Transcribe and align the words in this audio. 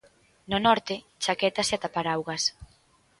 No 0.51 0.57
norte, 0.67 0.95
chaquetas 1.23 1.67
e 1.73 1.75
ata 1.77 1.93
paraugas. 1.95 2.43